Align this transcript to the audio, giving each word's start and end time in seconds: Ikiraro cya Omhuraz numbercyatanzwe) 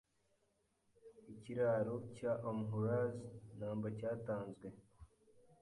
Ikiraro 1.33 1.95
cya 2.15 2.31
Omhuraz 2.49 3.15
numbercyatanzwe) 3.57 4.67